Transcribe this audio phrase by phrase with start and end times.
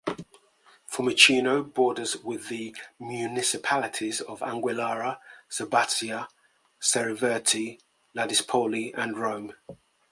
[0.91, 6.25] Fiumicino borders with the municipalities of Anguillara Sabazia,
[6.81, 7.79] Cerveteri,
[8.15, 9.53] Ladispoli and Rome.